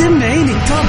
[0.00, 0.86] سمعيني التوب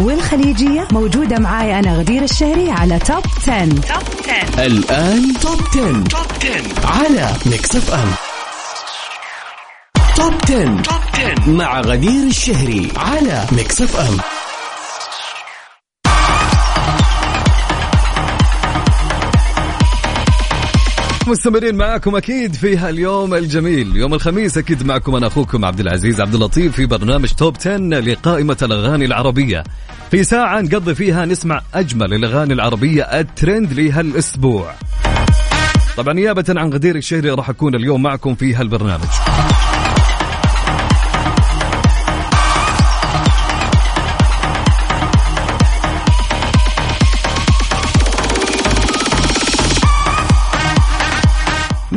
[0.00, 3.68] والخليجية موجودة معاي أنا غدير الشهري على Top 10.
[4.66, 6.02] الآن Top 10.
[6.84, 8.08] على Mix FM
[10.16, 11.50] Top 10.
[11.50, 14.16] مع غدير الشهري على Mix FM
[21.28, 23.96] مستمرين معاكم أكيد في هاليوم الجميل.
[23.96, 28.56] يوم الخميس أكيد معكم أنا أخوكم عبد العزيز عبد اللطيف في برنامج Top 10 لقائمة
[28.62, 29.64] الأغاني العربية.
[30.10, 34.72] في ساعة نقضي فيها نسمع أجمل الأغاني العربية الترند لهالأسبوع.
[35.96, 39.08] طبعا نيابة عن غدير الشهري راح أكون اليوم معكم في هالبرنامج.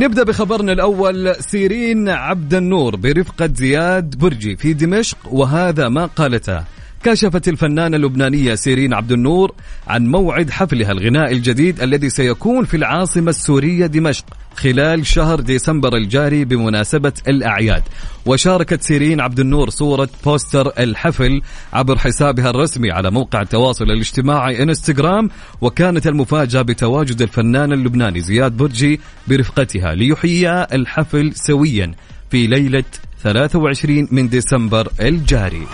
[0.02, 1.34] نبدأ بخبرنا الأول.
[1.40, 6.64] سيرين عبد النور برفقة زياد برجي في دمشق وهذا ما قالته.
[7.04, 9.52] كشفت الفنانة اللبنانية سيرين عبد النور
[9.88, 14.24] عن موعد حفلها الغنائي الجديد الذي سيكون في العاصمة السورية دمشق
[14.56, 17.82] خلال شهر ديسمبر الجاري بمناسبة الأعياد.
[18.26, 25.30] وشاركت سيرين عبد النور صورة بوستر الحفل عبر حسابها الرسمي على موقع التواصل الاجتماعي إنستغرام
[25.60, 31.92] وكانت المفاجأة بتواجد الفنان اللبناني زياد برجي برفقتها ليحيي الحفل سويا
[32.30, 32.84] في ليلة
[33.22, 35.66] 23 من ديسمبر الجاري.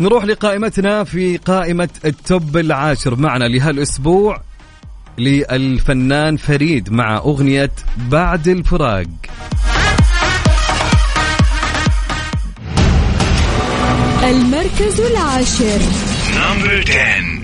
[0.00, 3.16] نروح لقائمتنا في قائمة ال top العاشر.
[3.16, 4.42] معنا لهالأسبوع
[5.18, 9.06] للفنان فريد مع أغنية بعد الفراق.
[14.24, 15.78] المركز العاشر.
[16.36, 17.40] number 10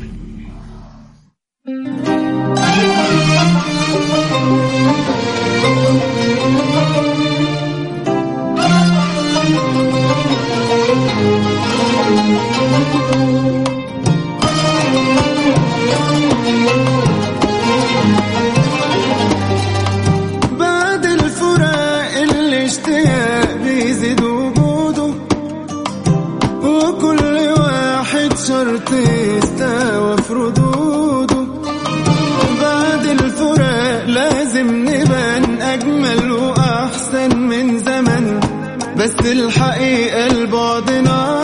[39.07, 41.36] بس الحقيقة البعد نار.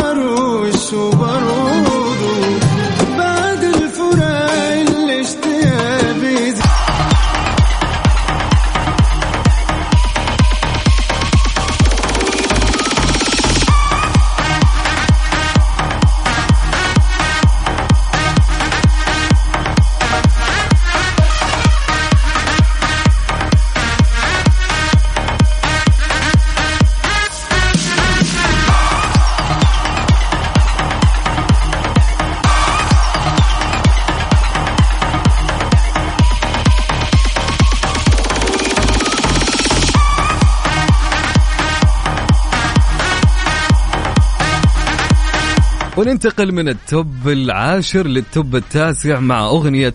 [45.97, 49.95] وننتقل من ال top العاشر لل top التاسع مع أغنية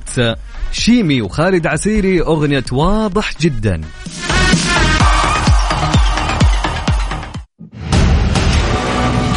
[0.71, 3.81] شيمي وخالد عسيري أغنية واضح جدا.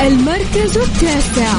[0.00, 1.53] المركز التاسع.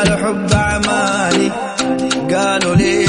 [0.00, 1.50] قالوا حب أعمالي.
[2.34, 2.99] قالوا لي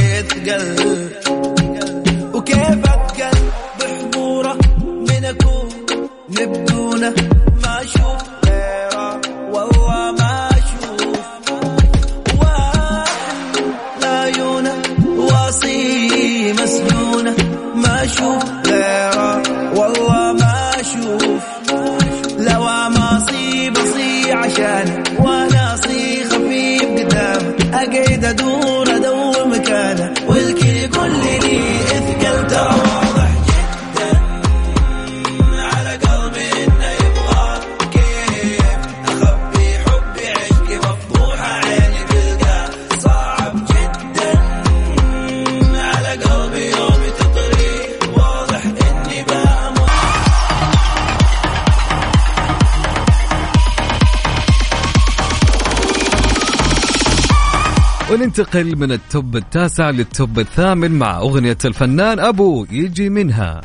[58.21, 63.62] وننتقل من التوب التاسع للتوب الثامن مع أغنية الفنان أبو يجي منها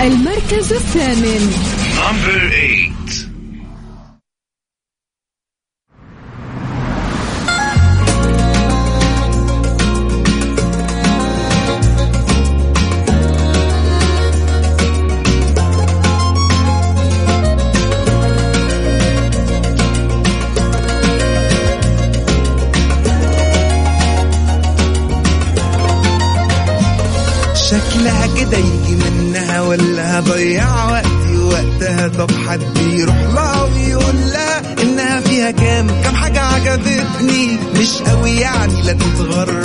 [0.00, 1.50] المركز الثامن
[1.96, 2.91] Number 8.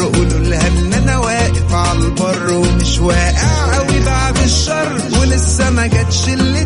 [0.08, 5.88] تتغر قولوا لها إن أنا واقف على البر ومش واقع قوي بعد الشر ولسه ما
[5.88, 6.57] جاتش اللي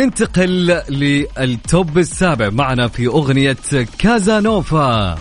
[0.00, 2.50] وننتقل لل top السابع.
[2.50, 3.56] معنا في أغنية
[3.98, 5.18] كازانوفا.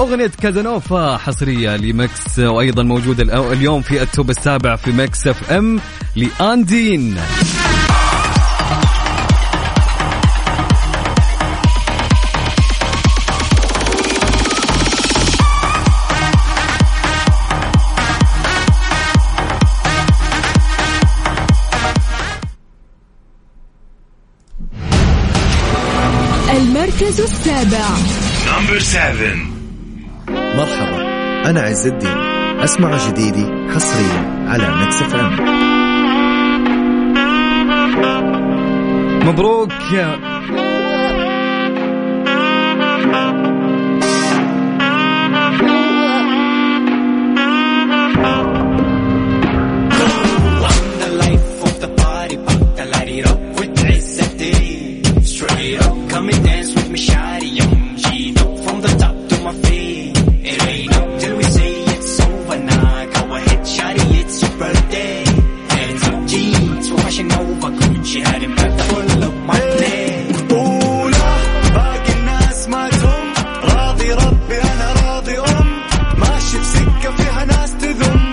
[0.00, 5.80] أغنية كازانوفا حصرية ل Mix وأيضا موجودة اليوم في ال top السابع في Mix FM
[6.16, 7.16] لأندين.
[26.92, 27.86] المركز السابع.
[28.46, 29.36] Number 7.
[30.56, 31.02] مرحبا
[31.50, 32.18] أنا عز الدين.
[32.60, 35.62] أسمع جديدي حصريا على Mix FM.
[39.28, 39.72] مبروك
[43.12, 43.51] the
[71.74, 73.32] باقي الناس ما تهم.
[73.64, 74.58] راضي ربي
[75.06, 75.36] راضي
[76.18, 78.32] ماشي بسكة فيها ناس تذم.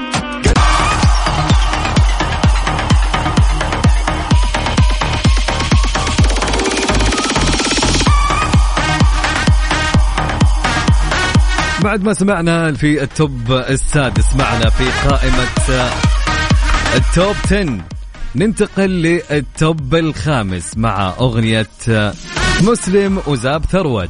[11.83, 15.47] بعد ما سمعنا في ال top السادس معنا في قائمة
[16.95, 17.98] ال top 10
[18.35, 21.67] ننتقل لل top الخامس مع أغنية
[22.61, 24.09] مسلم وزاب ثروت.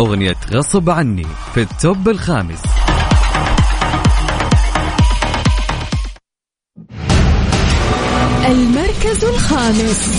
[0.00, 2.62] أغنية غصب عني في التوب الخامس.
[8.46, 10.10] المركز الخامس.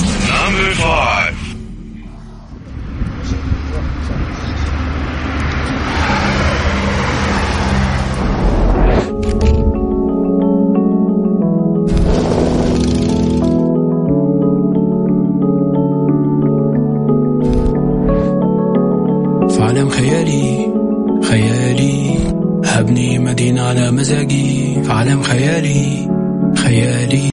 [22.66, 26.10] هبني مدينة على مزاجي في عالم خيالي
[26.58, 27.32] خيالي.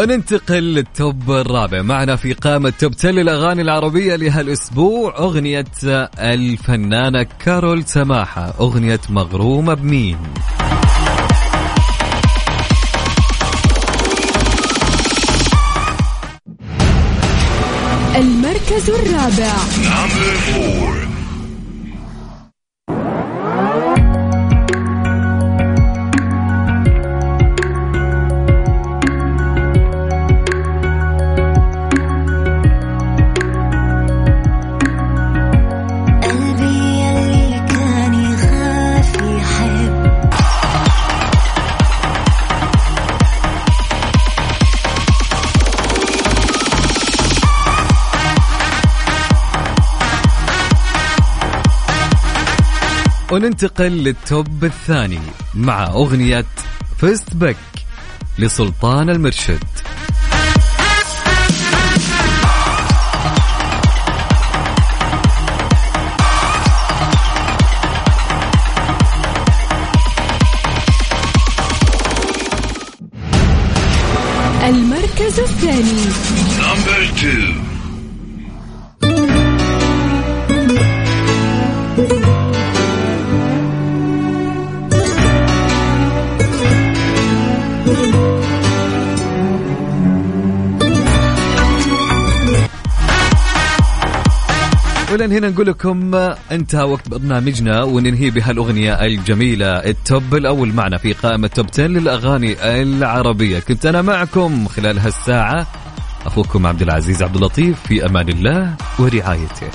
[0.00, 1.82] وننتقل للتوب الرابع.
[1.82, 5.64] معنا في قائمة توب 10 للأغاني العربية لهالأسبوع أغنية
[6.18, 8.54] الفنانة كارول سماحة.
[8.60, 10.18] أغنية مغرومة بمين؟
[18.16, 19.52] المركز الرابع.
[53.32, 55.20] وننتقل للتوب الثاني
[55.54, 56.44] مع أغنية
[56.98, 57.56] فست بك
[58.38, 59.64] لسلطان المرشد
[74.68, 76.04] المركز الثاني
[76.60, 77.69] Number two.
[95.12, 96.14] ولن هنا نقول لكم
[96.52, 103.58] انتهى وقت برنامجنا وننهي بهالأغنية الجميلة التوب الأول معنا في قائمة توب 10 للأغاني العربية.
[103.58, 105.66] كنت أنا معكم خلال هالساعة
[106.26, 109.70] أخوكم عبد العزيز عبد اللطيف في أمان الله ورعايته.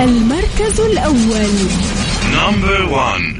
[0.00, 1.54] المركز الأول.
[2.32, 3.33] Number one.